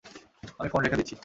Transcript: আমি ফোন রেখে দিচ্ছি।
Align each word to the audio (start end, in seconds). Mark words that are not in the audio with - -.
আমি 0.59 0.69
ফোন 0.69 0.81
রেখে 0.83 0.97
দিচ্ছি। 0.97 1.15